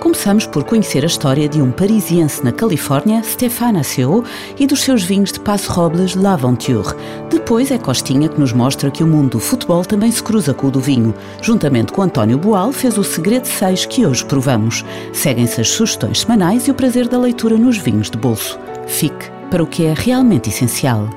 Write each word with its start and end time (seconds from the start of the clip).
Começamos 0.00 0.46
por 0.46 0.64
conhecer 0.64 1.04
a 1.04 1.06
história 1.06 1.46
de 1.46 1.60
um 1.60 1.70
parisiense 1.70 2.42
na 2.42 2.50
Califórnia, 2.50 3.22
Stéphane 3.22 3.80
Asseo, 3.80 4.24
e 4.58 4.66
dos 4.66 4.80
seus 4.80 5.02
vinhos 5.02 5.30
de 5.30 5.38
Passo 5.38 5.70
Robles 5.70 6.14
L'Aventure. 6.14 6.96
Depois 7.28 7.70
é 7.70 7.76
Costinha 7.76 8.26
que 8.26 8.40
nos 8.40 8.50
mostra 8.50 8.90
que 8.90 9.04
o 9.04 9.06
mundo 9.06 9.32
do 9.32 9.38
futebol 9.38 9.84
também 9.84 10.10
se 10.10 10.22
cruza 10.22 10.54
com 10.54 10.68
o 10.68 10.70
do 10.70 10.80
vinho. 10.80 11.14
Juntamente 11.42 11.92
com 11.92 12.00
António 12.00 12.38
Boal, 12.38 12.72
fez 12.72 12.96
o 12.96 13.04
Segredo 13.04 13.46
6 13.46 13.84
que 13.86 14.06
hoje 14.06 14.24
provamos. 14.24 14.82
Seguem-se 15.12 15.60
as 15.60 15.68
sugestões 15.68 16.20
semanais 16.20 16.66
e 16.66 16.70
o 16.70 16.74
prazer 16.74 17.06
da 17.06 17.18
leitura 17.18 17.58
nos 17.58 17.76
vinhos 17.76 18.10
de 18.10 18.16
bolso. 18.16 18.58
Fique 18.86 19.30
para 19.50 19.62
o 19.62 19.66
que 19.66 19.84
é 19.84 19.92
realmente 19.94 20.48
essencial. 20.48 21.08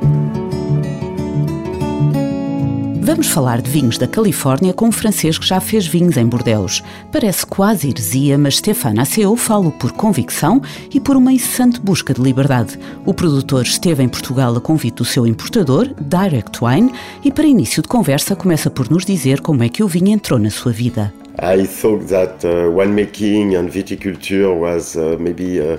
Vamos 3.05 3.27
falar 3.27 3.61
de 3.61 3.69
vinhos 3.69 3.97
da 3.97 4.07
Califórnia 4.07 4.71
com 4.73 4.87
um 4.87 4.91
francês 4.91 5.37
que 5.37 5.45
já 5.45 5.59
fez 5.59 5.85
vinhos 5.85 6.15
em 6.15 6.25
Bordeaux. 6.25 6.81
Parece 7.11 7.45
quase 7.45 7.89
heresia, 7.89 8.37
mas 8.37 8.55
Stéphane 8.55 9.01
Asseo 9.01 9.35
fala 9.35 9.69
por 9.71 9.91
convicção 9.91 10.61
e 10.89 11.01
por 11.01 11.17
uma 11.17 11.33
incessante 11.33 11.81
busca 11.81 12.13
de 12.13 12.21
liberdade. 12.21 12.79
O 13.05 13.13
produtor 13.13 13.63
esteve 13.63 14.01
em 14.01 14.07
Portugal 14.07 14.55
a 14.55 14.61
convite 14.61 14.95
do 14.95 15.05
seu 15.05 15.27
importador, 15.27 15.93
Direct 15.99 16.63
Wine, 16.63 16.93
e 17.25 17.29
para 17.29 17.45
início 17.45 17.81
de 17.81 17.89
conversa 17.89 18.37
começa 18.37 18.69
por 18.69 18.89
nos 18.89 19.03
dizer 19.03 19.41
como 19.41 19.63
é 19.63 19.67
que 19.67 19.83
o 19.83 19.87
vinho 19.87 20.07
entrou 20.07 20.39
na 20.39 20.49
sua 20.49 20.71
vida. 20.71 21.13
I 21.39 21.65
thought 21.65 22.07
that 22.09 22.45
uh, 22.45 22.69
winemaking 22.69 23.57
and 23.57 23.69
viticulture 23.69 24.55
was 24.55 24.95
uh, 24.95 25.17
maybe 25.19 25.59
uh, 25.59 25.77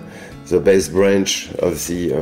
the 0.49 0.59
best 0.59 0.93
branch 0.93 1.49
of 1.63 1.87
the 1.87 2.13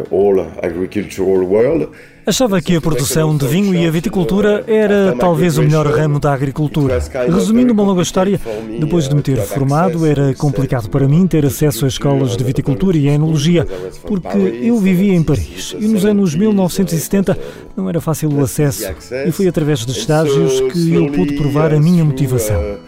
agricultural 0.62 1.44
world. 1.44 1.89
Achava 2.24 2.61
que 2.61 2.77
a 2.77 2.80
produção 2.80 3.36
de 3.36 3.48
vinho 3.48 3.74
e 3.74 3.84
a 3.84 3.91
viticultura 3.91 4.62
era 4.69 5.16
talvez 5.19 5.58
o 5.58 5.62
melhor 5.62 5.86
ramo 5.86 6.20
da 6.20 6.33
agricultura. 6.33 7.00
Resumindo 7.27 7.72
uma 7.72 7.83
longa 7.83 8.02
história, 8.02 8.39
depois 8.78 9.08
de 9.08 9.14
me 9.16 9.22
ter 9.22 9.39
formado, 9.39 10.06
era 10.06 10.33
complicado 10.34 10.89
para 10.89 11.08
mim 11.08 11.27
ter 11.27 11.44
acesso 11.44 11.84
a 11.84 11.89
escolas 11.89 12.36
de 12.36 12.44
viticultura 12.44 12.96
e 12.96 13.08
enologia, 13.08 13.67
porque 14.06 14.39
eu 14.39 14.78
vivia 14.78 15.14
em 15.14 15.22
Paris 15.22 15.74
e 15.77 15.89
nos 15.89 16.05
anos 16.05 16.36
1970 16.36 17.36
não 17.77 17.89
era 17.89 18.00
fácil 18.00 18.33
o 18.33 18.41
acesso 18.41 18.84
e 19.27 19.33
foi 19.33 19.48
através 19.48 19.84
de 19.84 19.91
estágios 19.91 20.61
que 20.72 20.94
eu 20.94 21.11
pude 21.11 21.34
provar 21.34 21.74
a 21.74 21.80
minha 21.80 22.05
motivação 22.05 22.78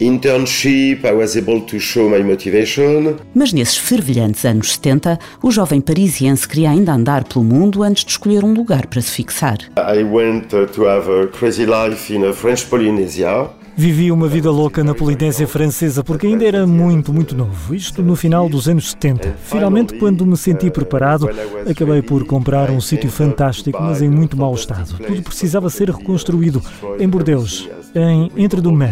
internship, 0.00 1.04
I 1.04 1.12
was 1.12 1.36
able 1.36 1.60
to 1.62 1.78
show 1.78 2.08
my 2.08 2.22
motivation. 2.22 3.16
Mas 3.34 3.52
nesses 3.52 3.76
fervilhantes 3.76 4.44
anos 4.44 4.72
70, 4.72 5.18
o 5.42 5.50
jovem 5.50 5.80
parisiense 5.80 6.48
queria 6.48 6.70
ainda 6.70 6.92
andar 6.92 7.24
pelo 7.24 7.44
mundo 7.44 7.82
antes 7.82 8.04
de 8.04 8.10
escolher 8.12 8.44
um 8.44 8.52
lugar 8.52 8.86
para 8.86 9.00
se 9.00 9.10
fixar. 9.10 9.58
I 9.76 10.02
went 10.02 10.52
uh, 10.52 10.66
to 10.66 10.86
have 10.86 11.10
a 11.10 11.26
crazy 11.28 11.66
life 11.66 12.14
in 12.14 12.24
a 12.24 12.32
French 12.32 12.66
Polynesia. 12.66 13.50
Vivi 13.76 14.12
uma 14.12 14.28
vida 14.28 14.52
louca 14.52 14.84
na 14.84 14.94
Polinésia 14.94 15.48
Francesa 15.48 16.04
porque 16.04 16.28
ainda 16.28 16.44
era 16.44 16.64
muito, 16.64 17.12
muito 17.12 17.34
novo. 17.34 17.74
Isto 17.74 18.02
no 18.02 18.14
final 18.14 18.48
dos 18.48 18.68
anos 18.68 18.90
70. 18.90 19.34
Finalmente, 19.42 19.94
quando 19.94 20.24
me 20.24 20.36
senti 20.36 20.70
preparado, 20.70 21.28
acabei 21.68 22.00
por 22.00 22.24
comprar 22.24 22.70
um 22.70 22.80
sítio 22.80 23.10
fantástico, 23.10 23.82
mas 23.82 24.00
em 24.00 24.08
muito 24.08 24.36
mau 24.36 24.54
estado. 24.54 24.96
Tudo 24.96 25.22
precisava 25.22 25.68
ser 25.70 25.90
reconstruído. 25.90 26.62
Em 27.00 27.08
Bordeaux, 27.08 27.68
em 27.94 28.30
Entre 28.36 28.60
do 28.60 28.72
Mer. 28.72 28.90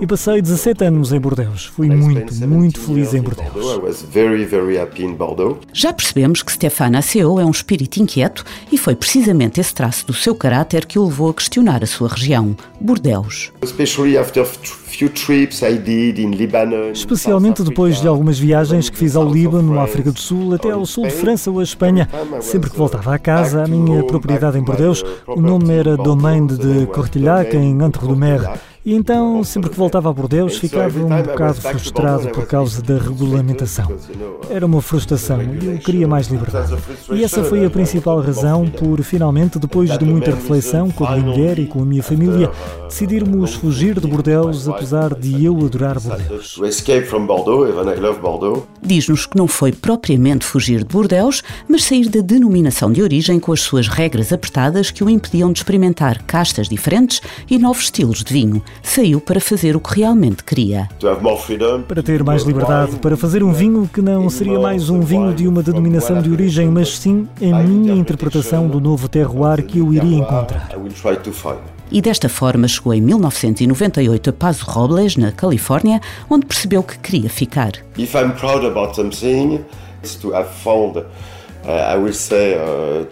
E 0.00 0.06
passei 0.06 0.40
17 0.40 0.84
anos 0.84 1.12
em 1.12 1.20
Bordeaux. 1.20 1.66
Fui 1.66 1.88
muito, 1.88 2.34
muito 2.46 2.80
feliz 2.80 3.14
em 3.14 3.22
Bordeaux. 3.22 3.52
Já 5.72 5.92
percebemos 5.92 6.42
que 6.42 6.52
Stéphane 6.52 6.96
Asseo 6.96 7.40
é 7.40 7.44
um 7.44 7.50
espírito 7.50 8.00
inquieto 8.00 8.44
e 8.70 8.78
foi 8.78 8.94
precisamente 8.94 9.60
esse 9.60 9.74
traço 9.74 10.06
do 10.06 10.12
seu 10.14 10.34
caráter 10.34 10.86
que 10.86 10.98
o 10.98 11.04
levou 11.04 11.30
a 11.30 11.34
questionar 11.34 11.82
a 11.82 11.86
sua 11.86 12.08
região, 12.08 12.56
Bordeaux. 12.80 13.52
Especialmente 16.92 17.62
depois 17.62 18.00
de 18.00 18.08
algumas 18.08 18.38
viagens 18.38 18.88
que 18.88 18.96
fiz 18.96 19.16
ao 19.16 19.28
Líbano, 19.28 19.78
à 19.78 19.84
África 19.84 20.10
do 20.10 20.18
Sul, 20.18 20.54
até 20.54 20.70
ao 20.70 20.86
sul 20.86 21.04
de 21.04 21.10
França 21.12 21.50
ou 21.50 21.60
à 21.60 21.62
Espanha. 21.62 22.08
Sempre 22.40 22.70
que 22.70 22.76
voltava 22.76 23.14
à 23.14 23.18
casa, 23.18 23.64
a 23.64 23.66
minha 23.66 24.02
propriedade 24.04 24.58
em 24.58 24.62
Bordeaux, 24.62 25.02
o 25.26 25.40
nome 25.40 25.72
era 25.74 25.96
Domaine 25.96 26.46
de 26.48 26.86
Cortillac, 26.86 27.56
em 27.56 27.82
Entre-du-Mer. 27.82 28.73
E 28.86 28.92
então, 28.92 29.42
sempre 29.42 29.70
que 29.70 29.76
voltava 29.78 30.10
a 30.10 30.12
Bordeaux, 30.12 30.58
ficava 30.58 30.98
um 30.98 31.22
bocado 31.22 31.58
frustrado 31.58 32.28
por 32.28 32.46
causa 32.46 32.82
da 32.82 32.98
regulamentação. 32.98 33.90
Era 34.50 34.66
uma 34.66 34.82
frustração 34.82 35.40
e 35.42 35.66
eu 35.66 35.78
queria 35.78 36.06
mais 36.06 36.26
liberdade. 36.26 36.76
E 37.10 37.24
essa 37.24 37.42
foi 37.42 37.64
a 37.64 37.70
principal 37.70 38.20
razão 38.20 38.68
por, 38.68 39.02
finalmente, 39.02 39.58
depois 39.58 39.96
de 39.96 40.04
muita 40.04 40.32
reflexão 40.32 40.90
com 40.90 41.06
a 41.06 41.12
minha 41.12 41.24
mulher 41.24 41.58
e 41.58 41.66
com 41.66 41.80
a 41.80 41.84
minha 41.86 42.02
família, 42.02 42.50
decidirmos 42.86 43.54
fugir 43.54 43.98
de 43.98 44.06
Bordeaux, 44.06 44.68
apesar 44.68 45.14
de 45.14 45.42
eu 45.42 45.58
adorar 45.64 45.98
Bordeaux. 48.18 48.64
Diz-nos 48.82 49.24
que 49.24 49.38
não 49.38 49.48
foi 49.48 49.72
propriamente 49.72 50.44
fugir 50.44 50.80
de 50.80 50.92
Bordeaux, 50.92 51.42
mas 51.66 51.84
sair 51.84 52.10
da 52.10 52.20
denominação 52.20 52.92
de 52.92 53.00
origem 53.00 53.40
com 53.40 53.50
as 53.50 53.62
suas 53.62 53.88
regras 53.88 54.30
apertadas 54.30 54.90
que 54.90 55.02
o 55.02 55.08
impediam 55.08 55.50
de 55.50 55.60
experimentar 55.60 56.22
castas 56.24 56.68
diferentes 56.68 57.22
e 57.50 57.58
novos 57.58 57.84
estilos 57.84 58.22
de 58.22 58.30
vinho 58.30 58.62
saiu 58.82 59.20
para 59.20 59.40
fazer 59.40 59.76
o 59.76 59.80
que 59.80 60.00
realmente 60.00 60.44
queria. 60.44 60.88
Para 61.88 62.02
ter 62.02 62.22
mais 62.22 62.42
liberdade, 62.42 62.96
para 62.96 63.16
fazer 63.16 63.42
um 63.42 63.52
vinho 63.52 63.88
que 63.92 64.00
não 64.00 64.28
seria 64.30 64.58
mais 64.58 64.90
um 64.90 65.00
vinho 65.00 65.32
de 65.34 65.48
uma 65.48 65.62
denominação 65.62 66.20
de 66.20 66.30
origem, 66.30 66.68
mas 66.68 66.98
sim 66.98 67.28
a 67.40 67.62
minha 67.62 67.94
interpretação 67.94 68.68
do 68.68 68.80
novo 68.80 69.08
terroir 69.08 69.64
que 69.64 69.78
eu 69.78 69.92
iria 69.92 70.18
encontrar. 70.18 70.70
E 71.90 72.00
desta 72.00 72.28
forma 72.28 72.66
chegou 72.66 72.92
em 72.94 73.00
1998 73.00 74.30
a 74.30 74.32
Paso 74.32 74.64
Robles, 74.66 75.16
na 75.16 75.30
Califórnia, 75.30 76.00
onde 76.28 76.46
percebeu 76.46 76.82
que 76.82 76.98
queria 76.98 77.30
ficar. 77.30 77.72
If 77.96 78.14
I'm 78.14 78.32
proud 78.32 78.66
about 78.66 78.96
something, 78.96 79.60
it's 80.02 80.16
to 80.16 80.34
have 80.34 80.48
found 80.48 81.04
Uh, 81.64 81.98
uh, 81.98 83.06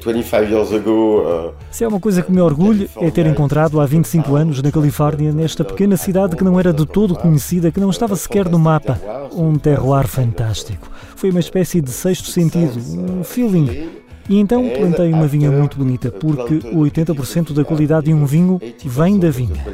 Se 1.71 1.85
é 1.85 1.89
uma 1.89 1.99
coisa 1.99 2.21
que 2.21 2.31
me 2.31 2.41
orgulho 2.41 2.89
é 3.01 3.11
ter 3.11 3.27
encontrado 3.27 3.81
há 3.81 3.87
25 3.87 4.37
anos 4.37 4.61
na 4.61 4.71
Califórnia, 4.71 5.33
nesta 5.33 5.65
pequena 5.65 5.97
cidade 5.97 6.37
que 6.37 6.45
não 6.45 6.61
era 6.61 6.71
de 6.71 6.85
todo 6.85 7.15
conhecida, 7.15 7.73
que 7.73 7.81
não 7.81 7.89
estava 7.89 8.15
sequer 8.15 8.51
no 8.51 8.59
mapa, 8.59 9.01
um 9.33 9.57
terroir 9.57 10.07
fantástico. 10.07 10.91
Foi 11.17 11.31
uma 11.31 11.41
espécie 11.41 11.81
de 11.81 11.91
sexto 11.91 12.29
sentido, 12.29 12.79
um 12.79 13.25
feeling. 13.25 13.89
E 14.29 14.39
então 14.39 14.69
plantei 14.69 15.11
uma 15.13 15.27
vinha 15.27 15.51
muito 15.51 15.79
bonita, 15.79 16.11
porque 16.11 16.57
80% 16.57 17.55
da 17.55 17.65
qualidade 17.65 18.07
de 18.07 18.15
um 18.15 18.27
vinho 18.27 18.61
vem 18.85 19.19
da 19.19 19.31
vinha. 19.31 19.65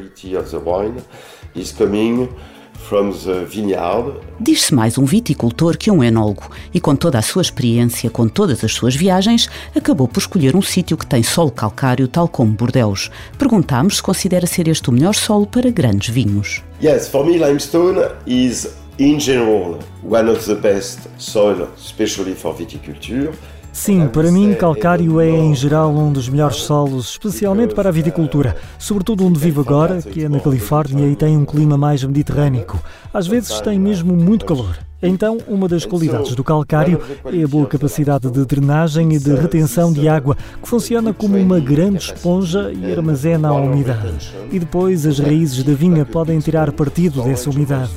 Diz-se 4.41 4.75
mais 4.75 4.97
um 4.97 5.05
viticultor 5.05 5.77
que 5.77 5.91
um 5.91 6.03
enólogo 6.03 6.51
e, 6.73 6.81
com 6.81 6.97
toda 6.97 7.19
a 7.19 7.23
sua 7.23 7.43
experiência, 7.43 8.09
com 8.09 8.27
todas 8.27 8.65
as 8.65 8.73
suas 8.73 8.97
viagens, 8.97 9.49
acabou 9.77 10.09
por 10.09 10.21
escolher 10.21 10.57
um 10.57 10.63
sítio 10.63 10.97
que 10.97 11.07
tem 11.07 11.23
solo 11.23 11.51
calcário, 11.51 12.09
tal 12.09 12.29
como 12.29 12.53
Bordeaux. 12.53 13.11
Perguntámos 13.37 13.97
se 13.97 14.03
considera 14.03 14.47
ser 14.47 14.69
este 14.69 14.89
o 14.89 14.93
melhor 14.93 15.15
solo 15.15 15.47
para 15.47 15.71
grandes 15.71 16.09
vinhos. 16.09 16.63
Yes, 16.83 17.09
for 17.09 17.27
me 17.27 17.39
limestone 17.39 18.01
is 18.27 18.69
in 18.99 19.19
general 19.19 19.79
one 20.03 20.31
of 20.31 20.45
the 20.47 20.55
best 20.55 21.01
soil, 21.19 21.69
especially 21.77 22.35
for 22.35 22.55
viticulture. 22.55 23.33
Sim, 23.73 24.09
para 24.09 24.31
mim, 24.31 24.55
calcário 24.55 25.21
é 25.21 25.31
em 25.31 25.55
geral 25.55 25.91
um 25.95 26.13
dos 26.13 26.29
melhores 26.29 26.57
solos, 26.57 27.11
especialmente 27.11 27.75
para 27.75 27.89
a 27.89 27.93
viticultura, 27.93 28.57
sobretudo 28.79 29.25
onde 29.25 29.39
vivo 29.39 29.61
agora, 29.61 30.03
que 30.03 30.25
é 30.25 30.29
na 30.29 30.41
Califórnia 30.41 31.07
e 31.07 31.15
tem 31.15 31.37
um 31.37 31.45
clima 31.45 31.77
mais 31.77 32.03
mediterrâneo. 32.03 32.67
Às 33.15 33.27
vezes 33.27 33.61
tem 33.61 33.79
mesmo 33.79 34.15
muito 34.15 34.45
calor. 34.45 34.79
Então, 35.01 35.39
uma 35.47 35.69
das 35.69 35.85
qualidades 35.85 36.35
do 36.35 36.43
calcário 36.43 37.01
é 37.25 37.45
a 37.45 37.47
boa 37.47 37.67
capacidade 37.67 38.29
de 38.29 38.45
drenagem 38.45 39.15
e 39.15 39.19
de 39.19 39.33
retenção 39.33 39.93
de 39.93 40.09
água, 40.09 40.37
que 40.61 40.69
funciona 40.69 41.15
como 41.15 41.37
uma 41.37 41.61
grande 41.61 41.99
esponja 41.99 42.73
e 42.73 42.93
armazena 42.93 43.49
a 43.49 43.53
umidade. 43.53 44.35
E 44.51 44.59
depois 44.59 45.07
as 45.07 45.21
raízes 45.21 45.63
da 45.63 45.73
vinha 45.73 46.05
podem 46.05 46.41
tirar 46.41 46.73
partido 46.73 47.23
dessa 47.23 47.49
umidade. 47.49 47.93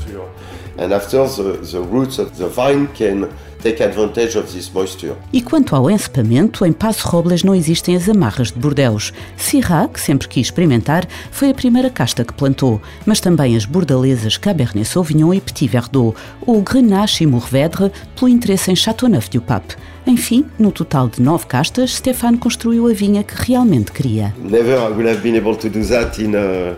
E 5.32 5.42
quanto 5.42 5.76
ao 5.76 5.92
encepamento, 5.92 6.66
em 6.66 6.72
Passo 6.72 7.08
Robles 7.08 7.44
não 7.44 7.54
existem 7.54 7.96
as 7.96 8.10
amarras 8.10 8.52
de 8.52 8.58
Bordeus. 8.58 9.14
Syrah, 9.38 9.88
que 9.88 10.02
sempre 10.02 10.28
quis 10.28 10.48
experimentar, 10.48 11.08
foi 11.30 11.52
a 11.52 11.54
primeira 11.54 11.92
casta 11.92 12.26
que 12.26 12.34
plantou, 12.34 12.82
mas 13.06 13.20
também 13.20 13.56
as 13.56 13.66
bordalesas 13.66 14.38
Cabernet 14.38 14.88
Sauvignon 14.88 15.34
e 15.36 15.40
Petit 15.40 15.68
Verdot, 15.68 16.16
ou 16.42 16.62
Grenache 16.62 17.24
e 17.24 17.28
Mourvedre, 17.28 17.92
pelo 18.16 18.30
interesse 18.30 18.72
em 18.72 18.76
Châteauneuf-du-Pape. 18.76 19.76
Enfim, 20.08 20.46
no 20.58 20.72
total 20.72 21.08
de 21.08 21.22
nove 21.22 21.46
castas, 21.46 21.96
Stéphane 21.98 22.40
construiu 22.40 22.88
a 22.88 22.94
vinha 22.94 23.24
que 23.24 23.36
realmente 23.36 23.92
queria. 23.92 24.34
Never 24.40 24.80
I 24.80 24.88
would 24.88 25.08
have 25.08 25.22
been 25.22 25.38
able 25.38 25.56
to 25.56 25.70
do 25.70 25.86
that 25.86 26.20
in, 26.20 26.32
uh, 26.32 26.76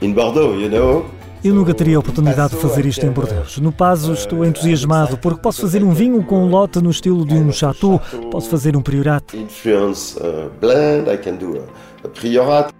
in 0.00 0.12
Bordeaux, 0.12 0.54
you 0.54 0.68
know. 0.68 1.21
Eu 1.44 1.54
nunca 1.54 1.74
teria 1.74 1.96
a 1.96 2.00
oportunidade 2.00 2.54
de 2.54 2.60
fazer 2.60 2.86
isto 2.86 3.04
em 3.04 3.10
Bordeaux. 3.10 3.58
No 3.58 3.72
Paso 3.72 4.12
estou 4.12 4.44
entusiasmado 4.44 5.18
porque 5.18 5.40
posso 5.40 5.60
fazer 5.60 5.82
um 5.82 5.90
vinho 5.90 6.22
com 6.22 6.44
um 6.44 6.48
lote 6.48 6.80
no 6.80 6.90
estilo 6.90 7.26
de 7.26 7.34
um 7.34 7.50
chateau, 7.50 8.00
posso 8.30 8.48
fazer 8.48 8.76
um 8.76 8.80
priorato. 8.80 9.36
Influence 9.36 10.16
uh, 10.18 10.48
blend, 10.60 11.10
I 11.10 11.16
can 11.16 11.34
do 11.34 11.52
priorat. 11.52 11.91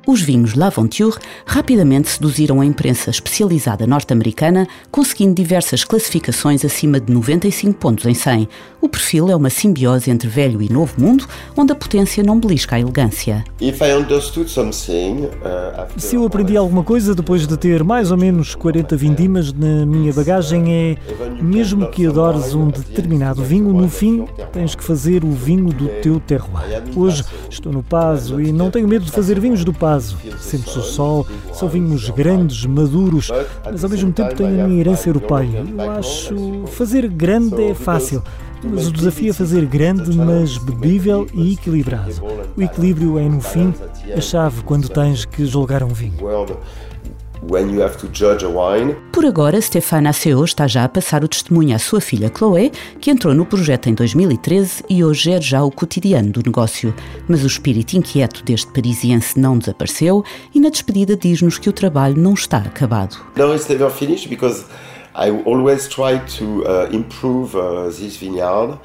Os 0.06 0.20
vinhos 0.20 0.54
L'Aventure 0.54 1.16
rapidamente 1.46 2.08
seduziram 2.08 2.60
a 2.60 2.66
imprensa 2.66 3.10
especializada 3.10 3.86
norte-americana, 3.86 4.66
conseguindo 4.90 5.34
diversas 5.34 5.84
classificações 5.84 6.64
acima 6.64 6.98
de 6.98 7.12
95 7.12 7.78
pontos 7.78 8.04
em 8.06 8.14
100. 8.14 8.48
O 8.80 8.88
perfil 8.88 9.30
é 9.30 9.36
uma 9.36 9.48
simbiose 9.48 10.10
entre 10.10 10.28
velho 10.28 10.60
e 10.60 10.68
novo 10.68 11.00
mundo, 11.00 11.24
onde 11.56 11.72
a 11.72 11.74
potência 11.76 12.22
não 12.22 12.40
belisca 12.40 12.74
a 12.74 12.80
elegância. 12.80 13.44
If 13.60 13.80
I 13.80 13.94
understood 13.94 14.50
something, 14.50 15.28
after 15.78 16.00
Se 16.00 16.16
eu 16.16 16.24
aprendi 16.24 16.56
alguma 16.56 16.82
coisa 16.82 17.14
depois 17.14 17.46
de 17.46 17.56
ter 17.56 17.84
mais 17.84 18.10
ou 18.10 18.16
menos 18.16 18.56
40 18.56 18.96
vindimas 18.96 19.52
na 19.52 19.86
minha 19.86 20.12
bagagem 20.12 20.72
é 20.72 20.96
mesmo 21.40 21.86
que 21.90 22.06
adores 22.06 22.54
um 22.54 22.68
determinado 22.68 23.44
vinho, 23.44 23.72
no 23.72 23.88
fim 23.88 24.26
tens 24.52 24.74
que 24.74 24.82
fazer 24.82 25.22
o 25.22 25.30
vinho 25.30 25.72
do 25.72 25.86
teu 26.02 26.18
terroir. 26.18 26.82
Hoje 26.96 27.24
estou 27.48 27.72
no 27.72 27.82
Paso 27.84 28.40
e 28.40 28.52
não 28.52 28.70
tenho 28.70 28.88
medo 28.88 29.04
de 29.04 29.11
fazer 29.12 29.38
vinhos 29.38 29.64
do 29.64 29.72
Paso. 29.72 30.16
Sentes 30.40 30.74
o 30.74 30.82
sol, 30.82 31.26
são 31.52 31.68
vinhos 31.68 32.08
grandes, 32.10 32.64
maduros, 32.64 33.30
mas 33.64 33.84
ao 33.84 33.90
mesmo 33.90 34.12
tempo 34.12 34.34
tenho 34.34 34.64
a 34.64 34.66
minha 34.66 34.80
herança 34.80 35.08
europeia. 35.08 35.64
Eu 35.78 35.90
acho 35.92 36.64
fazer 36.68 37.08
grande 37.08 37.62
é 37.62 37.74
fácil. 37.74 38.22
Mas 38.64 38.86
o 38.86 38.92
desafio 38.92 39.30
é 39.30 39.32
fazer 39.32 39.66
grande, 39.66 40.16
mas 40.16 40.56
bebível 40.56 41.26
e 41.34 41.54
equilibrado. 41.54 42.14
O 42.56 42.62
equilíbrio 42.62 43.18
é, 43.18 43.28
no 43.28 43.40
fim, 43.40 43.74
a 44.16 44.20
chave 44.20 44.62
quando 44.62 44.88
tens 44.88 45.24
que 45.24 45.44
julgar 45.44 45.82
um 45.82 45.88
vinho. 45.88 46.18
When 47.42 47.70
you 47.70 47.82
have 47.82 47.96
to 47.98 48.08
judge 48.12 48.44
a 48.44 48.48
wine. 48.48 48.94
Por 49.12 49.24
agora, 49.26 49.60
Stéphane 49.60 50.08
Asseo 50.08 50.44
está 50.44 50.66
já 50.66 50.84
a 50.84 50.88
passar 50.88 51.24
o 51.24 51.28
testemunho 51.28 51.74
à 51.74 51.78
sua 51.78 52.00
filha 52.00 52.30
Chloé, 52.34 52.70
que 53.00 53.10
entrou 53.10 53.34
no 53.34 53.44
projeto 53.44 53.88
em 53.88 53.94
2013 53.94 54.84
e 54.88 55.04
hoje 55.04 55.24
gera 55.24 55.40
já 55.40 55.62
o 55.62 55.70
cotidiano 55.70 56.30
do 56.30 56.42
negócio. 56.44 56.94
Mas 57.28 57.42
o 57.42 57.46
espírito 57.46 57.94
inquieto 57.94 58.44
deste 58.44 58.70
parisiense 58.72 59.38
não 59.38 59.58
desapareceu 59.58 60.24
e 60.54 60.60
na 60.60 60.70
despedida 60.70 61.16
diz-nos 61.16 61.58
que 61.58 61.68
o 61.68 61.72
trabalho 61.72 62.16
não 62.16 62.34
está 62.34 62.58
acabado. 62.58 63.16
No, 63.36 63.54
it's 63.54 63.68
never 63.68 63.90
finished 63.90 64.28
because 64.28 64.64
I 65.14 65.30
always 65.44 65.88
try 65.88 66.18
to 66.38 66.64
uh, 66.64 66.88
improve 66.94 67.56
uh, 67.56 67.90
this 67.90 68.16
vineyard. 68.16 68.78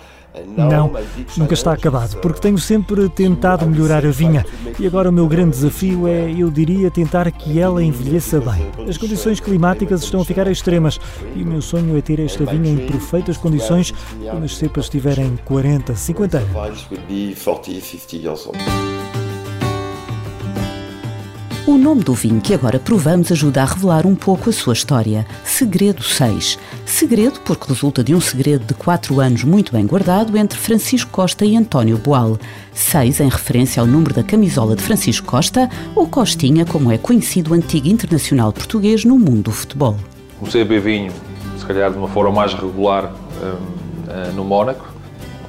Não, 0.46 0.92
nunca 1.38 1.54
está 1.54 1.74
acabado, 1.74 2.18
porque 2.18 2.40
tenho 2.40 2.58
sempre 2.58 3.10
tentado 3.10 3.66
melhorar 3.66 4.06
a 4.06 4.12
vinha. 4.12 4.46
E 4.80 4.86
agora 4.86 5.10
o 5.10 5.14
meu 5.14 5.28
grande 5.28 5.52
desafio 5.52 6.08
é, 6.08 6.32
eu 6.32 6.50
diria, 6.50 6.92
tentar 6.92 7.30
que 7.32 7.60
ela 7.60 7.84
envelheça 7.84 8.40
bem. 8.40 8.68
As 8.88 8.98
condições 8.98 9.40
climáticas 9.40 10.04
estão 10.04 10.22
a 10.22 10.26
ficar 10.26 10.48
extremas 10.48 11.00
e 11.36 11.44
o 11.44 11.46
meu 11.46 11.62
sonho 11.62 11.98
é 11.98 12.02
ter 12.02 12.20
esta 12.20 12.46
vinha 12.46 12.72
em 12.72 12.78
perfeitas 12.88 13.38
condições 13.38 13.94
quando 14.30 14.44
as 14.44 14.56
cepas 14.56 14.90
tiverem 14.90 15.38
40, 15.46 15.96
50 15.96 16.38
anos. 16.38 16.88
O 21.68 21.78
nome 21.78 22.02
do 22.02 22.14
vinho 22.14 22.40
que 22.40 22.54
agora 22.54 22.80
provamos 22.80 23.30
ajuda 23.30 23.62
a 23.62 23.66
revelar 23.66 24.08
um 24.08 24.16
pouco 24.16 24.50
a 24.50 24.54
sua 24.54 24.72
história. 24.72 25.28
Segredo 25.44 26.02
6. 26.02 26.58
Segredo 26.86 27.42
porque 27.42 27.68
resulta 27.68 28.02
de 28.02 28.16
um 28.16 28.22
segredo 28.22 28.64
de 28.64 28.74
4 28.74 29.20
anos 29.20 29.44
muito 29.44 29.74
bem 29.74 29.86
guardado 29.86 30.38
entre 30.38 30.58
Francisco 30.58 31.12
Costa 31.12 31.44
e 31.44 31.58
António 31.58 31.98
Boal. 31.98 32.40
6 32.72 33.20
em 33.20 33.28
referência 33.28 33.82
ao 33.82 33.86
número 33.86 34.14
da 34.14 34.24
camisola 34.24 34.78
de 34.78 34.82
Francisco 34.82 35.28
Costa, 35.28 35.70
ou 35.94 36.08
Costinha, 36.08 36.66
como 36.66 36.90
é 36.90 36.98
conhecido 36.98 37.52
o 37.52 37.54
antigo 37.54 37.90
internacional 37.90 38.54
português 38.54 39.04
no 39.04 39.20
mundo 39.20 39.42
do 39.42 39.52
futebol. 39.52 39.98
Comecei 40.40 40.62
a 40.62 40.64
beber 40.64 40.80
vinho, 40.80 41.12
se 41.58 41.66
calhar 41.66 41.92
de 41.92 41.98
uma 41.98 42.08
forma 42.08 42.32
mais 42.32 42.54
regular, 42.54 43.12
hum, 43.44 43.56
eh, 44.08 44.32
no 44.34 44.46
Mónaco. 44.46 44.86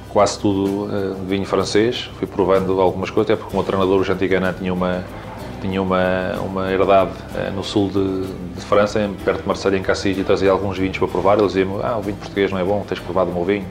Quase 0.09 0.37
tudo 0.37 0.89
eh, 0.93 1.15
vinho 1.29 1.45
francês. 1.45 2.09
Fui 2.17 2.27
provando 2.27 2.81
algumas 2.81 3.09
coisas, 3.09 3.31
até 3.31 3.41
porque 3.41 3.53
o 3.53 3.55
meu 3.55 3.65
treinador, 3.65 4.01
o 4.01 4.03
Jean 4.03 4.17
Tigana, 4.17 4.51
tinha 4.51 4.73
uma, 4.73 5.05
tinha 5.59 5.81
uma, 5.81 6.33
uma 6.45 6.71
herdade 6.71 7.11
eh, 7.35 7.51
no 7.55 7.63
sul 7.63 7.89
de, 7.89 8.21
de 8.55 8.61
França, 8.61 9.01
em- 9.01 9.13
perto 9.13 9.41
de 9.41 9.47
Marselha, 9.47 9.77
em 9.77 9.81
Cassis, 9.83 10.17
e 10.17 10.23
trazia 10.23 10.51
alguns 10.51 10.77
vinhos 10.77 10.97
para 10.97 11.07
provar. 11.07 11.37
Ele 11.37 11.47
dizia-me: 11.47 11.73
Ah, 11.83 11.97
o 11.97 12.01
vinho 12.01 12.17
português 12.17 12.51
não 12.51 12.59
é 12.59 12.63
bom, 12.63 12.83
tens 12.87 12.99
provado 12.99 13.31
o 13.31 13.33
meu 13.33 13.45
vinho. 13.45 13.65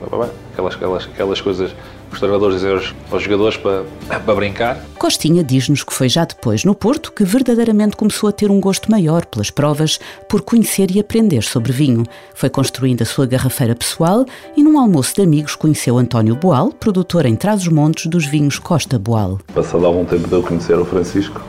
Aquelas, 0.53 0.75
aquelas, 0.75 1.03
aquelas 1.05 1.41
coisas 1.41 1.71
que 1.71 2.13
os 2.15 2.19
treinadores 2.19 2.55
dizem 2.55 2.71
aos, 2.71 2.95
aos 3.11 3.23
jogadores 3.23 3.57
para, 3.57 3.83
para 4.25 4.35
brincar. 4.35 4.83
Costinha 4.97 5.43
diz-nos 5.43 5.83
que 5.83 5.93
foi 5.93 6.09
já 6.09 6.25
depois, 6.25 6.63
no 6.65 6.73
Porto, 6.75 7.11
que 7.11 7.23
verdadeiramente 7.23 7.95
começou 7.95 8.27
a 8.29 8.31
ter 8.31 8.49
um 8.51 8.59
gosto 8.59 8.89
maior 8.91 9.25
pelas 9.25 9.49
provas, 9.51 9.99
por 10.27 10.41
conhecer 10.41 10.89
e 10.91 10.99
aprender 10.99 11.43
sobre 11.43 11.71
vinho. 11.71 12.03
Foi 12.33 12.49
construindo 12.49 13.01
a 13.01 13.05
sua 13.05 13.25
garrafeira 13.25 13.75
pessoal 13.75 14.25
e, 14.57 14.63
num 14.63 14.79
almoço 14.79 15.15
de 15.15 15.21
amigos, 15.21 15.55
conheceu 15.55 15.97
António 15.97 16.35
Boal, 16.35 16.71
produtor 16.71 17.25
em 17.25 17.35
Trás-os-Montes 17.35 18.07
dos 18.07 18.25
vinhos 18.25 18.57
Costa 18.59 18.97
Boal. 18.99 19.39
Passado 19.53 19.85
algum 19.85 20.03
tempo 20.03 20.27
de 20.27 20.33
eu 20.33 20.41
conhecer 20.43 20.77
o 20.77 20.85
Francisco, 20.85 21.39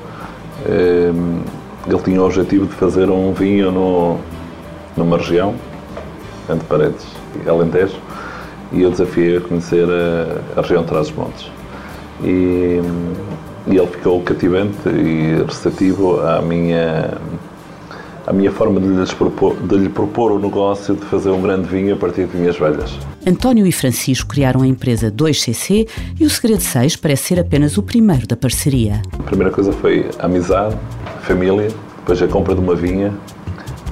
ele 0.66 2.02
tinha 2.04 2.20
o 2.20 2.26
objetivo 2.26 2.66
de 2.66 2.74
fazer 2.74 3.10
um 3.10 3.32
vinho 3.32 3.70
no, 3.70 4.18
numa 4.96 5.16
região, 5.16 5.54
entre 6.48 6.66
Paredes 6.66 7.06
e 7.44 7.48
Alentejo, 7.48 7.96
e 8.72 8.82
eu 8.82 8.90
desafiei 8.90 9.38
a 9.38 9.40
conhecer 9.40 9.86
a, 9.88 10.58
a 10.58 10.62
região 10.62 10.82
de 10.82 10.88
Trás-os-Montes. 10.88 11.50
E, 12.22 12.80
e 13.66 13.76
ele 13.76 13.86
ficou 13.86 14.22
cativante 14.22 14.88
e 14.88 15.42
receptivo 15.46 16.20
à 16.20 16.42
minha, 16.42 17.18
à 18.30 18.32
minha 18.32 18.52
forma 18.52 18.80
de, 18.80 18.86
lhes 18.86 19.12
propor, 19.12 19.56
de 19.56 19.76
lhe 19.76 19.88
propor 19.88 20.30
o 20.30 20.38
negócio 20.38 20.94
de 20.94 21.04
fazer 21.06 21.30
um 21.30 21.42
grande 21.42 21.66
vinho 21.68 21.94
a 21.94 21.96
partir 21.96 22.26
de 22.26 22.38
vinhas 22.38 22.56
velhas. 22.56 22.96
António 23.26 23.66
e 23.66 23.72
Francisco 23.72 24.28
criaram 24.28 24.62
a 24.62 24.66
empresa 24.68 25.10
2CC 25.10 25.88
e 26.18 26.24
o 26.24 26.30
Segredo 26.30 26.62
6 26.62 26.94
parece 26.94 27.24
ser 27.24 27.40
apenas 27.40 27.76
o 27.76 27.82
primeiro 27.82 28.28
da 28.28 28.36
parceria. 28.36 29.02
A 29.18 29.22
primeira 29.24 29.52
coisa 29.52 29.72
foi 29.72 30.08
a 30.20 30.26
amizade, 30.26 30.76
a 31.04 31.20
família, 31.22 31.70
depois 31.96 32.22
a 32.22 32.28
compra 32.28 32.54
de 32.54 32.60
uma 32.60 32.76
vinha 32.76 33.12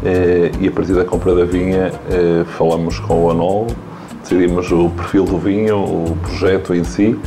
eh, 0.05 0.53
e 0.61 0.69
a 0.69 0.71
partir 0.71 0.93
da 0.93 1.05
compra 1.05 1.35
da 1.35 1.45
vinha 1.45 1.91
eh, 2.09 2.45
falamos 2.57 3.01
com 3.01 3.25
o 3.25 3.31
Anol, 3.33 3.67
decidimos 4.23 4.71
o 4.71 4.89
perfil 4.91 5.25
do 5.25 5.39
vinho, 5.39 5.79
o 5.79 6.17
projeto 6.23 6.73
em 6.77 6.85
si, 6.85 7.19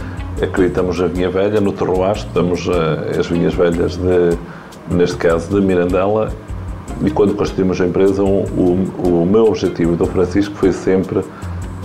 acreditamos 0.41 0.97
na 0.97 1.07
vinha 1.07 1.29
velha, 1.29 1.59
no 1.59 1.73
terroir, 1.73 2.15
estudamos 2.15 2.69
eh, 2.69 3.19
as 3.19 3.27
vinhas 3.27 3.53
velhas, 3.53 3.97
de, 3.97 4.37
neste 4.95 5.17
caso 5.17 5.49
de 5.49 5.59
Mirandela 5.59 6.31
e 7.03 7.11
quando 7.11 7.33
constituímos 7.33 7.79
a 7.81 7.85
empresa, 7.85 8.23
um, 8.23 8.43
o, 8.43 9.23
o 9.23 9.25
meu 9.25 9.45
objetivo 9.45 9.95
do 9.95 10.05
Francisco 10.05 10.55
foi 10.55 10.71
sempre 10.71 11.21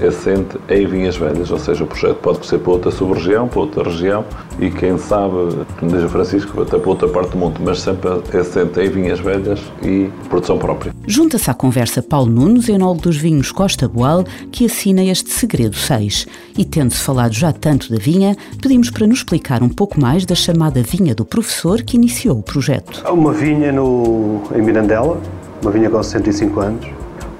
assente 0.05 0.59
em 0.69 0.87
vinhas 0.87 1.17
velhas, 1.17 1.50
ou 1.50 1.59
seja, 1.59 1.85
o 1.85 1.87
projeto 1.87 2.17
pode 2.17 2.47
ser 2.47 2.59
para 2.59 2.73
outra 2.73 2.91
sub-região, 2.91 3.49
para 3.49 3.61
outra 3.61 3.85
região 3.85 4.25
e 4.59 4.71
quem 4.71 4.99
sabe, 4.99 5.65
como 5.79 5.93
diz 5.93 6.03
o 6.05 6.09
Francisco, 6.09 6.62
até 6.62 6.79
para 6.79 6.88
outra 6.88 7.09
parte 7.09 7.31
do 7.31 7.38
mundo, 7.38 7.61
mas 7.65 7.81
sempre 7.81 8.09
assente 8.38 8.81
em 8.81 8.91
vinhas 8.91 9.21
velhas 9.21 9.61
e 9.83 10.11
produção 10.29 10.59
própria. 10.59 10.95
Junta-se 11.07 11.50
à 11.50 11.55
conversa 11.55 12.03
Paulo 12.03 12.31
Nunes, 12.31 12.69
enólogo 12.69 13.03
dos 13.03 13.17
vinhos 13.17 13.53
Costa 13.53 13.88
Boal, 13.88 14.25
que 14.50 14.67
assina 14.67 15.05
este 15.05 15.31
Segredo 15.31 15.76
6. 15.76 16.26
E 16.57 16.65
tendo-se 16.65 17.00
falado 17.00 17.33
já 17.33 17.53
tanto 17.53 17.91
da 17.91 17.99
vinha, 17.99 18.37
pedimos 18.61 18.91
para 18.91 19.07
nos 19.07 19.19
explicar 19.19 19.62
um 19.62 19.69
pouco 19.69 20.00
mais 20.00 20.25
da 20.25 20.35
chamada 20.35 20.83
vinha 20.83 21.15
do 21.15 21.25
professor 21.25 21.83
que 21.83 21.97
iniciou 21.97 22.38
o 22.38 22.43
projeto. 22.43 23.03
Há 23.05 23.12
uma 23.12 23.33
vinha 23.33 23.73
no, 23.73 24.43
em 24.55 24.62
Mirandela, 24.62 25.21
uma 25.62 25.71
vinha 25.71 25.91
com 25.91 26.03
65 26.03 26.61
anos, 26.61 26.87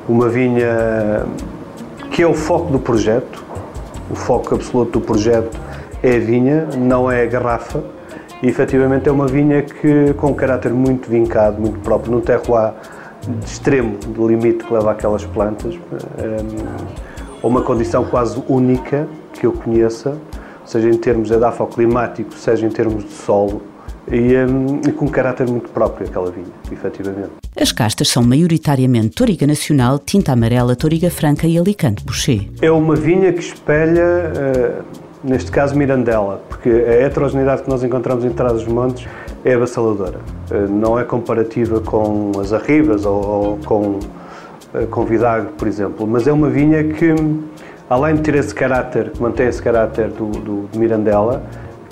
uma 0.09 0.29
vinha 0.29 1.27
que 2.17 2.23
é 2.23 2.27
o 2.27 2.33
foco 2.33 2.73
do 2.73 2.79
projeto, 2.79 3.45
o 4.11 4.15
foco 4.15 4.55
absoluto 4.55 4.99
do 4.99 5.05
projeto 5.05 5.55
é 6.03 6.17
a 6.17 6.19
vinha, 6.19 6.67
não 6.75 7.13
é 7.13 7.25
a 7.25 7.27
garrafa, 7.27 7.85
e 8.43 8.49
efetivamente 8.49 9.07
é 9.07 9.13
uma 9.13 9.27
vinha 9.27 9.61
que, 9.61 10.15
com 10.15 10.29
um 10.29 10.33
caráter 10.33 10.73
muito 10.73 11.11
vincado, 11.11 11.61
muito 11.61 11.79
próprio, 11.81 12.13
num 12.13 12.23
terroir 12.23 12.73
de 13.21 13.45
extremo, 13.45 13.99
do 13.99 14.27
limite 14.27 14.65
que 14.65 14.73
leva 14.73 14.93
aquelas 14.93 15.27
plantas, 15.27 15.79
a 17.43 17.47
uma 17.47 17.61
condição 17.61 18.03
quase 18.07 18.43
única 18.49 19.07
que 19.35 19.45
eu 19.45 19.53
conheça, 19.53 20.17
seja 20.65 20.89
em 20.89 20.97
termos 20.97 21.29
de 21.29 21.35
edafoclimático, 21.35 22.33
seja 22.33 22.65
em 22.65 22.71
termos 22.71 23.05
de 23.05 23.13
solo, 23.13 23.61
e, 24.11 24.37
um, 24.37 24.81
e, 24.87 24.93
com 24.93 25.07
um 25.07 25.09
caráter 25.09 25.49
muito 25.49 25.69
próprio, 25.71 26.07
aquela 26.07 26.31
vinha, 26.31 26.47
efetivamente. 26.71 27.31
As 27.61 27.73
castas 27.73 28.09
são 28.09 28.23
maioritariamente 28.23 29.11
Toriga 29.11 29.47
Nacional, 29.47 29.99
Tinta 29.99 30.33
Amarela, 30.33 30.77
Toriga 30.77 31.11
Franca 31.11 31.47
e 31.47 31.59
Alicante 31.59 32.05
Boucher. 32.05 32.49
É 32.61 32.71
uma 32.71 32.95
vinha 32.95 33.33
que 33.33 33.41
espelha, 33.41 34.05
uh, 34.05 34.85
neste 35.25 35.51
caso, 35.51 35.77
Mirandela, 35.77 36.43
porque 36.49 36.69
a 36.69 37.07
heterogeneidade 37.07 37.63
que 37.63 37.69
nós 37.71 37.83
encontramos 37.83 38.25
em 38.25 38.31
trás 38.31 38.53
dos 38.53 38.67
montes 38.67 39.09
é 39.45 39.55
avassaladora. 39.55 40.21
Uh, 40.51 40.71
não 40.71 40.99
é 40.99 41.05
comparativa 41.05 41.81
com 41.81 42.33
as 42.41 42.53
Arribas 42.53 43.05
ou, 43.05 43.27
ou 43.27 43.59
com, 43.65 43.99
uh, 43.99 44.87
com 44.91 45.05
Vidagro, 45.05 45.49
por 45.59 45.67
exemplo, 45.67 46.07
mas 46.07 46.29
é 46.29 46.33
uma 46.33 46.49
vinha 46.49 46.85
que, 46.85 47.15
além 47.91 48.17
de 48.17 48.23
ter 48.23 48.37
esse 48.37 48.55
caráter, 48.55 49.11
que 49.11 49.21
mantém 49.21 49.49
esse 49.49 49.63
caráter 49.63 50.11
do, 50.11 50.27
do, 50.31 50.69
do 50.69 50.79
Mirandela, 50.79 51.43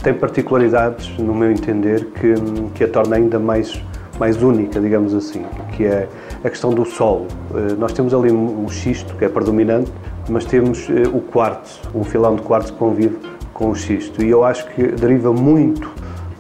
tem 0.04 0.12
particularidades, 0.12 1.16
no 1.18 1.34
meu 1.34 1.50
entender, 1.50 2.04
que, 2.04 2.34
que 2.75 2.84
a 2.84 2.88
torna 2.88 3.16
ainda 3.16 3.38
mais, 3.38 3.82
mais 4.20 4.40
única, 4.42 4.78
digamos 4.78 5.14
assim, 5.14 5.46
que 5.73 5.87
é 5.87 6.06
a 6.44 6.50
questão 6.50 6.70
do 6.70 6.84
solo. 6.84 7.26
Eh, 7.54 7.75
nós 7.78 7.94
temos 7.94 8.12
ali 8.12 8.30
o 8.30 8.68
xisto, 8.68 9.14
que 9.16 9.25
é 9.25 9.28
predominante, 9.30 9.90
mas 10.28 10.44
temos 10.44 10.90
eh, 10.90 11.08
o 11.11 11.23
quartzo, 11.23 11.80
um 11.94 12.04
filão 12.04 12.37
de 12.37 12.42
quartzo 12.42 12.75
que 12.75 12.78
convive 12.78 13.16
com 13.54 13.70
o 13.70 13.75
xisto. 13.75 14.23
E 14.23 14.28
eu 14.28 14.44
acho 14.44 14.68
que 14.73 14.82
deriva 14.88 15.32
muito 15.32 15.90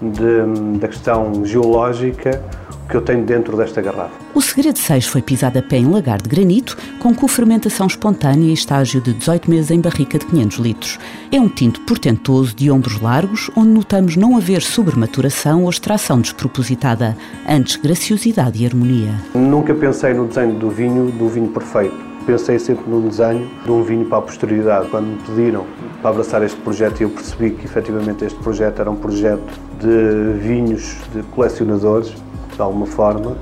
de, 0.00 0.78
da 0.78 0.86
questão 0.86 1.42
geológica 1.42 2.42
que 2.88 2.96
eu 2.96 3.00
tenho 3.00 3.24
dentro 3.24 3.56
desta 3.56 3.80
garrafa. 3.80 4.12
O 4.34 4.40
Segredo 4.40 4.78
6 4.78 5.06
foi 5.06 5.22
pisado 5.22 5.58
a 5.58 5.62
pé 5.62 5.78
em 5.78 5.90
lagar 5.90 6.20
de 6.20 6.28
granito, 6.28 6.76
com 6.98 7.14
cofermentação 7.14 7.86
espontânea 7.86 8.48
e 8.48 8.52
estágio 8.52 9.00
de 9.00 9.12
18 9.14 9.50
meses 9.50 9.70
em 9.70 9.80
barrica 9.80 10.18
de 10.18 10.26
500 10.26 10.58
litros. 10.58 10.98
É 11.32 11.40
um 11.40 11.48
tinto 11.48 11.80
portentoso 11.82 12.54
de 12.54 12.70
ombros 12.70 13.00
largos, 13.00 13.50
onde 13.56 13.70
notamos 13.70 14.16
não 14.16 14.36
haver 14.36 14.62
sobrematuração 14.62 15.64
ou 15.64 15.70
extração 15.70 16.20
despropositada, 16.20 17.16
antes 17.48 17.76
graciosidade 17.76 18.62
e 18.62 18.66
harmonia. 18.66 19.14
Nunca 19.34 19.74
pensei 19.74 20.14
no 20.14 20.26
desenho 20.26 20.54
do 20.54 20.70
vinho, 20.70 21.10
do 21.12 21.28
vinho 21.28 21.48
perfeito. 21.48 22.14
Pensei 22.26 22.58
sempre 22.58 22.88
no 22.88 23.02
desenho 23.02 23.50
de 23.64 23.70
um 23.70 23.82
vinho 23.82 24.06
para 24.06 24.18
a 24.18 24.22
posterioridade. 24.22 24.88
Quando 24.88 25.08
me 25.08 25.18
pediram 25.26 25.66
para 26.00 26.10
abraçar 26.10 26.42
este 26.42 26.58
projeto, 26.60 27.02
eu 27.02 27.10
percebi 27.10 27.50
que 27.50 27.66
efetivamente 27.66 28.24
este 28.24 28.38
projeto 28.38 28.80
era 28.80 28.90
um 28.90 28.96
projeto 28.96 29.42
de 29.78 30.38
vinhos 30.38 30.96
de 31.12 31.22
colecionadores 31.24 32.14
de 32.54 32.62
alguma 32.62 32.86
forma, 32.86 33.36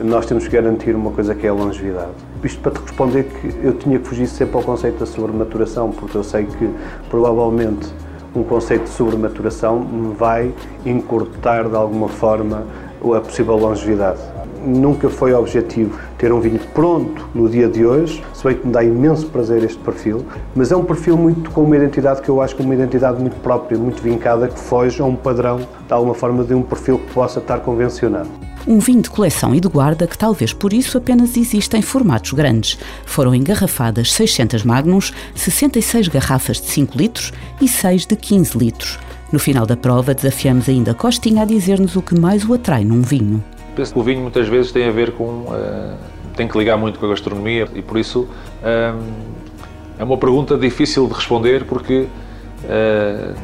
nós 0.00 0.26
temos 0.26 0.46
que 0.48 0.52
garantir 0.52 0.94
uma 0.94 1.10
coisa 1.10 1.34
que 1.34 1.46
é 1.46 1.50
a 1.50 1.52
longevidade. 1.52 2.10
Isto 2.42 2.60
para 2.60 2.72
te 2.72 2.80
responder 2.80 3.24
que 3.24 3.54
eu 3.62 3.72
tinha 3.74 3.98
que 3.98 4.08
fugir 4.08 4.26
sempre 4.26 4.56
ao 4.56 4.62
conceito 4.62 4.98
da 4.98 5.06
sobrematuração, 5.06 5.90
porque 5.90 6.16
eu 6.16 6.24
sei 6.24 6.44
que 6.44 6.70
provavelmente 7.08 7.88
um 8.34 8.42
conceito 8.42 8.84
de 8.84 8.90
sobrematuração 8.90 9.78
me 9.80 10.14
vai 10.14 10.52
encurtar 10.84 11.68
de 11.68 11.76
alguma 11.76 12.08
forma 12.08 12.64
a 13.02 13.20
possível 13.20 13.56
longevidade. 13.56 14.18
Nunca 14.64 15.08
foi 15.08 15.34
objetivo 15.34 15.98
ter 16.16 16.32
um 16.32 16.40
vinho 16.40 16.60
pronto 16.72 17.28
no 17.34 17.48
dia 17.48 17.68
de 17.68 17.84
hoje, 17.84 18.22
se 18.32 18.44
bem 18.44 18.56
que 18.56 18.66
me 18.66 18.72
dá 18.72 18.82
imenso 18.82 19.26
prazer 19.26 19.62
este 19.64 19.78
perfil, 19.78 20.24
mas 20.54 20.70
é 20.70 20.76
um 20.76 20.84
perfil 20.84 21.16
muito 21.16 21.50
com 21.50 21.62
uma 21.62 21.76
identidade 21.76 22.22
que 22.22 22.28
eu 22.28 22.40
acho 22.40 22.54
que 22.54 22.62
é 22.62 22.64
uma 22.64 22.74
identidade 22.74 23.20
muito 23.20 23.40
própria, 23.40 23.76
muito 23.76 24.00
vincada, 24.00 24.46
que 24.46 24.58
foge 24.58 25.02
a 25.02 25.04
um 25.04 25.16
padrão, 25.16 25.58
de 25.58 25.92
alguma 25.92 26.14
forma, 26.14 26.44
de 26.44 26.54
um 26.54 26.62
perfil 26.62 26.98
que 26.98 27.12
possa 27.12 27.40
estar 27.40 27.58
convencionado. 27.60 28.30
Um 28.66 28.78
vinho 28.78 29.02
de 29.02 29.10
coleção 29.10 29.54
e 29.54 29.60
de 29.60 29.68
guarda 29.68 30.06
que 30.06 30.16
talvez 30.16 30.52
por 30.52 30.72
isso 30.72 30.96
apenas 30.96 31.36
exista 31.36 31.76
em 31.76 31.82
formatos 31.82 32.32
grandes. 32.32 32.78
Foram 33.04 33.34
engarrafadas 33.34 34.12
600 34.12 34.62
magnums, 34.62 35.12
66 35.34 36.08
garrafas 36.08 36.60
de 36.60 36.68
5 36.68 36.96
litros 36.96 37.32
e 37.60 37.66
6 37.66 38.06
de 38.06 38.14
15 38.14 38.56
litros. 38.56 38.98
No 39.32 39.38
final 39.38 39.66
da 39.66 39.76
prova, 39.76 40.14
desafiamos 40.14 40.68
ainda 40.68 40.94
Costinha 40.94 41.42
a 41.42 41.44
dizer-nos 41.44 41.96
o 41.96 42.02
que 42.02 42.18
mais 42.18 42.44
o 42.44 42.54
atrai 42.54 42.84
num 42.84 43.02
vinho. 43.02 43.42
Penso 43.74 43.94
que 43.94 43.98
o 43.98 44.02
vinho 44.02 44.20
muitas 44.20 44.46
vezes 44.46 44.70
tem 44.70 44.86
a 44.86 44.92
ver 44.92 45.12
com. 45.12 45.24
Uh, 45.24 45.96
tem 46.36 46.46
que 46.46 46.56
ligar 46.56 46.76
muito 46.76 46.98
com 46.98 47.06
a 47.06 47.08
gastronomia 47.10 47.68
e 47.74 47.82
por 47.82 47.98
isso 47.98 48.20
uh, 48.20 49.02
é 49.98 50.04
uma 50.04 50.16
pergunta 50.16 50.56
difícil 50.56 51.06
de 51.06 51.14
responder 51.14 51.64
porque 51.64 52.06
uh, 52.64 53.34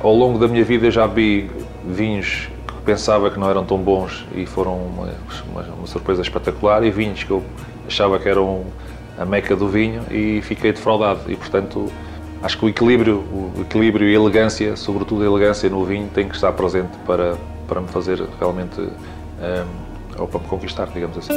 ao 0.00 0.14
longo 0.14 0.38
da 0.38 0.46
minha 0.46 0.64
vida 0.64 0.90
já 0.90 1.06
vi 1.06 1.50
vinhos 1.84 2.48
pensava 2.80 3.30
que 3.30 3.38
não 3.38 3.48
eram 3.48 3.64
tão 3.64 3.78
bons 3.78 4.26
e 4.34 4.46
foram 4.46 4.76
uma, 4.76 5.08
uma, 5.50 5.62
uma 5.74 5.86
surpresa 5.86 6.22
espetacular 6.22 6.84
e 6.84 6.90
vinhos 6.90 7.22
que 7.22 7.30
eu 7.30 7.42
achava 7.86 8.18
que 8.18 8.28
eram 8.28 8.64
a 9.18 9.24
meca 9.24 9.54
do 9.54 9.68
vinho 9.68 10.02
e 10.10 10.40
fiquei 10.42 10.72
defraudado 10.72 11.20
e 11.28 11.36
portanto 11.36 11.90
acho 12.42 12.58
que 12.58 12.64
o 12.64 12.68
equilíbrio, 12.68 13.18
o 13.18 13.60
equilíbrio 13.60 14.08
e 14.08 14.12
a 14.12 14.18
elegância, 14.18 14.76
sobretudo 14.76 15.22
a 15.22 15.26
elegância 15.26 15.68
no 15.68 15.84
vinho 15.84 16.08
tem 16.14 16.28
que 16.28 16.34
estar 16.34 16.52
presente 16.52 16.96
para, 17.06 17.36
para 17.68 17.80
me 17.80 17.88
fazer 17.88 18.22
realmente 18.38 18.80
um, 18.80 20.20
ou 20.20 20.26
para 20.26 20.40
me 20.40 20.46
conquistar, 20.46 20.86
digamos 20.86 21.18
assim. 21.18 21.34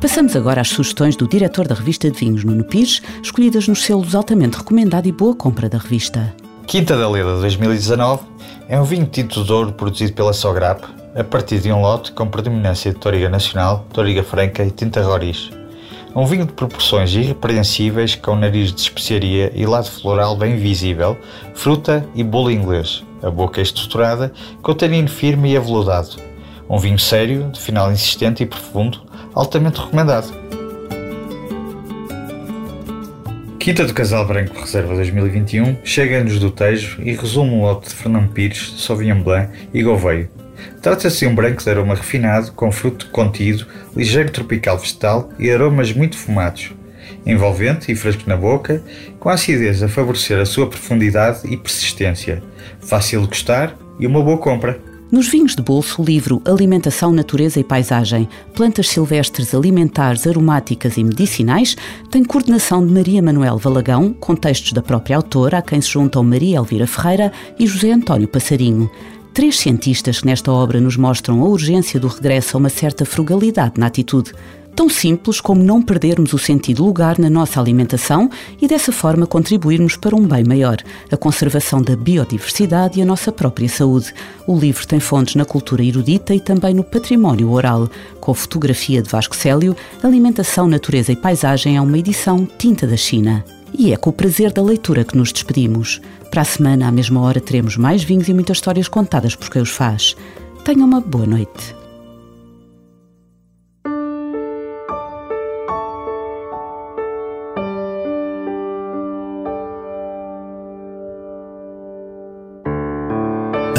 Passamos 0.00 0.36
agora 0.36 0.60
às 0.60 0.68
sugestões 0.68 1.16
do 1.16 1.26
diretor 1.26 1.66
da 1.66 1.74
revista 1.74 2.10
de 2.10 2.18
vinhos, 2.18 2.44
Nuno 2.44 2.64
Pires, 2.64 3.02
escolhidas 3.22 3.66
nos 3.66 3.84
selos 3.84 4.14
altamente 4.14 4.56
recomendado 4.56 5.06
e 5.06 5.12
boa 5.12 5.34
compra 5.34 5.68
da 5.68 5.78
revista. 5.78 6.34
Quinta 6.66 6.96
da 6.96 7.08
Leda 7.08 7.38
2019 7.38 8.24
é 8.68 8.78
um 8.80 8.82
vinho 8.82 9.06
tinto 9.06 9.44
de 9.44 9.52
ouro 9.52 9.72
produzido 9.72 10.12
pela 10.14 10.32
Sograp 10.32 10.82
a 11.14 11.22
partir 11.22 11.60
de 11.60 11.70
um 11.70 11.80
lote 11.80 12.10
com 12.10 12.26
predominância 12.26 12.92
de 12.92 12.98
Toriga 12.98 13.28
Nacional, 13.28 13.86
Toriga 13.92 14.24
Franca 14.24 14.64
e 14.64 14.70
Tinta 14.72 15.00
Roriz. 15.00 15.48
Um 16.14 16.26
vinho 16.26 16.44
de 16.44 16.52
proporções 16.52 17.14
irrepreensíveis 17.14 18.16
com 18.16 18.34
nariz 18.34 18.72
de 18.72 18.80
especiaria 18.80 19.52
e 19.54 19.64
lado 19.64 19.88
floral 19.88 20.36
bem 20.36 20.56
visível, 20.56 21.16
fruta 21.54 22.04
e 22.16 22.24
bolo 22.24 22.50
inglês, 22.50 23.04
a 23.22 23.30
boca 23.30 23.60
estruturada, 23.60 24.32
com 24.60 24.74
tanino 24.74 25.08
firme 25.08 25.52
e 25.52 25.56
aveludado. 25.56 26.16
Um 26.68 26.78
vinho 26.78 26.98
sério, 26.98 27.48
de 27.52 27.60
final 27.60 27.92
insistente 27.92 28.42
e 28.42 28.46
profundo, 28.46 29.02
altamente 29.32 29.80
recomendado. 29.80 30.45
Quinta 33.66 33.84
do 33.84 33.92
Casal 33.92 34.24
Branco 34.24 34.60
Reserva 34.60 34.94
2021 34.94 35.78
chega-nos 35.82 36.38
do 36.38 36.52
Tejo 36.52 37.02
e 37.02 37.10
resume 37.16 37.50
um 37.50 37.62
lote 37.62 37.88
de 37.88 37.96
Fernando 37.96 38.30
Pires, 38.30 38.74
Sauvignon 38.78 39.20
Blanc 39.20 39.50
e 39.74 39.82
Gouveio. 39.82 40.30
Trata-se 40.80 41.18
de 41.18 41.26
um 41.26 41.34
branco 41.34 41.60
de 41.60 41.68
aroma 41.68 41.96
refinado, 41.96 42.52
com 42.52 42.70
fruto 42.70 43.10
contido, 43.10 43.66
ligeiro 43.96 44.30
tropical 44.30 44.78
vegetal 44.78 45.30
e 45.36 45.50
aromas 45.50 45.92
muito 45.92 46.16
fumados. 46.16 46.70
Envolvente 47.26 47.90
e 47.90 47.96
fresco 47.96 48.22
na 48.28 48.36
boca, 48.36 48.80
com 49.18 49.30
acidez 49.30 49.82
a 49.82 49.88
favorecer 49.88 50.38
a 50.38 50.46
sua 50.46 50.68
profundidade 50.68 51.40
e 51.52 51.56
persistência. 51.56 52.44
Fácil 52.78 53.22
de 53.22 53.26
gostar 53.26 53.76
e 53.98 54.06
uma 54.06 54.22
boa 54.22 54.38
compra. 54.38 54.78
Nos 55.10 55.28
vinhos 55.28 55.54
de 55.54 55.62
bolso, 55.62 56.02
o 56.02 56.04
livro 56.04 56.42
Alimentação, 56.44 57.12
Natureza 57.12 57.60
e 57.60 57.64
Paisagem, 57.64 58.28
Plantas 58.56 58.88
Silvestres 58.88 59.54
Alimentares, 59.54 60.26
Aromáticas 60.26 60.96
e 60.96 61.04
Medicinais, 61.04 61.76
tem 62.10 62.24
coordenação 62.24 62.84
de 62.84 62.92
Maria 62.92 63.22
Manuel 63.22 63.56
Valagão, 63.56 64.12
com 64.12 64.34
textos 64.34 64.72
da 64.72 64.82
própria 64.82 65.16
autora, 65.16 65.58
a 65.58 65.62
quem 65.62 65.80
se 65.80 65.90
juntam 65.90 66.24
Maria 66.24 66.56
Elvira 66.56 66.88
Ferreira 66.88 67.32
e 67.56 67.68
José 67.68 67.92
António 67.92 68.26
Passarinho. 68.26 68.90
Três 69.32 69.58
cientistas 69.58 70.20
que 70.20 70.26
nesta 70.26 70.50
obra 70.50 70.80
nos 70.80 70.96
mostram 70.96 71.40
a 71.40 71.46
urgência 71.46 72.00
do 72.00 72.08
regresso 72.08 72.56
a 72.56 72.58
uma 72.58 72.68
certa 72.68 73.04
frugalidade 73.04 73.78
na 73.78 73.86
atitude. 73.86 74.32
Tão 74.76 74.90
simples 74.90 75.40
como 75.40 75.64
não 75.64 75.80
perdermos 75.80 76.34
o 76.34 76.38
sentido 76.38 76.84
lugar 76.84 77.18
na 77.18 77.30
nossa 77.30 77.58
alimentação 77.58 78.28
e 78.60 78.68
dessa 78.68 78.92
forma 78.92 79.26
contribuirmos 79.26 79.96
para 79.96 80.14
um 80.14 80.28
bem 80.28 80.44
maior, 80.44 80.76
a 81.10 81.16
conservação 81.16 81.80
da 81.80 81.96
biodiversidade 81.96 82.98
e 82.98 83.02
a 83.02 83.06
nossa 83.06 83.32
própria 83.32 83.70
saúde. 83.70 84.12
O 84.46 84.54
livro 84.54 84.86
tem 84.86 85.00
fontes 85.00 85.34
na 85.34 85.46
cultura 85.46 85.82
erudita 85.82 86.34
e 86.34 86.40
também 86.40 86.74
no 86.74 86.84
património 86.84 87.50
oral. 87.52 87.88
Com 88.20 88.34
fotografia 88.34 89.00
de 89.00 89.08
Vasco 89.08 89.34
Célio, 89.34 89.74
Alimentação, 90.02 90.68
Natureza 90.68 91.10
e 91.10 91.16
Paisagem 91.16 91.78
é 91.78 91.80
uma 91.80 91.96
edição 91.96 92.46
Tinta 92.58 92.86
da 92.86 92.98
China. 92.98 93.42
E 93.72 93.94
é 93.94 93.96
com 93.96 94.10
o 94.10 94.12
prazer 94.12 94.52
da 94.52 94.62
leitura 94.62 95.04
que 95.04 95.16
nos 95.16 95.32
despedimos. 95.32 96.02
Para 96.30 96.42
a 96.42 96.44
semana, 96.44 96.86
à 96.86 96.92
mesma 96.92 97.22
hora, 97.22 97.40
teremos 97.40 97.78
mais 97.78 98.04
vinhos 98.04 98.28
e 98.28 98.34
muitas 98.34 98.58
histórias 98.58 98.88
contadas 98.88 99.34
por 99.34 99.48
quem 99.48 99.62
os 99.62 99.70
faz. 99.70 100.14
Tenha 100.64 100.84
uma 100.84 101.00
boa 101.00 101.26
noite. 101.26 101.75